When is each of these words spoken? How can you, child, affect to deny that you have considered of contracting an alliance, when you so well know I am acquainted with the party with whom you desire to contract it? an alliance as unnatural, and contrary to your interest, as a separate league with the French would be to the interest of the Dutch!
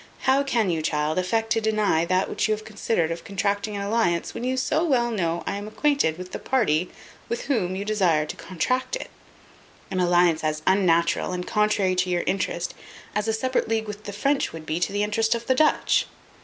How 0.21 0.41
can 0.41 0.71
you, 0.71 0.81
child, 0.81 1.19
affect 1.19 1.51
to 1.51 1.61
deny 1.61 2.05
that 2.05 2.47
you 2.47 2.55
have 2.55 2.65
considered 2.65 3.11
of 3.11 3.23
contracting 3.23 3.75
an 3.75 3.83
alliance, 3.83 4.33
when 4.33 4.43
you 4.43 4.57
so 4.57 4.83
well 4.83 5.11
know 5.11 5.43
I 5.45 5.57
am 5.57 5.67
acquainted 5.67 6.17
with 6.17 6.31
the 6.31 6.39
party 6.39 6.89
with 7.29 7.43
whom 7.45 7.75
you 7.75 7.85
desire 7.85 8.25
to 8.25 8.35
contract 8.35 8.95
it? 8.95 9.11
an 9.91 9.99
alliance 9.99 10.43
as 10.43 10.63
unnatural, 10.65 11.33
and 11.33 11.45
contrary 11.45 11.93
to 11.97 12.09
your 12.09 12.23
interest, 12.25 12.73
as 13.13 13.27
a 13.27 13.31
separate 13.33 13.67
league 13.69 13.85
with 13.87 14.05
the 14.05 14.11
French 14.11 14.51
would 14.51 14.65
be 14.65 14.79
to 14.79 14.91
the 14.91 15.03
interest 15.03 15.35
of 15.35 15.45
the 15.45 15.53
Dutch! 15.53 16.07